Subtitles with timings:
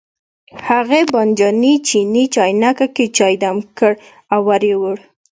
[0.67, 3.93] هغې بانجاني چیني چاینکه کې چای دم کړ
[4.33, 4.97] او ور یې وړ.